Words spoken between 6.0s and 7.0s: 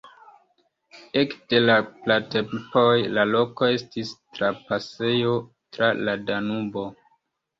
la Danubo.